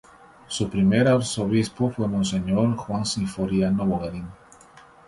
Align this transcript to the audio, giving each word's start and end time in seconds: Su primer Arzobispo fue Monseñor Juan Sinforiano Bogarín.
Su 0.47 0.67
primer 0.67 1.07
Arzobispo 1.07 1.91
fue 1.91 2.07
Monseñor 2.07 2.75
Juan 2.75 3.05
Sinforiano 3.05 3.85
Bogarín. 3.85 4.25